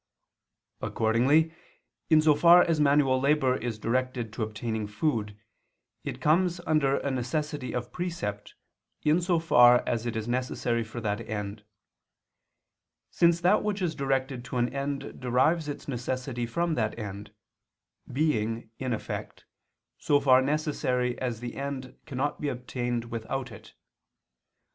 [0.81, 1.53] Accordingly,
[2.09, 5.37] in so far as manual labor is directed to obtaining food,
[6.03, 8.55] it comes under a necessity of precept
[9.03, 11.63] in so far as it is necessary for that end:
[13.11, 17.31] since that which is directed to an end derives its necessity from that end,
[18.11, 19.45] being, in effect,
[19.99, 23.75] so far necessary as the end cannot be obtained without it.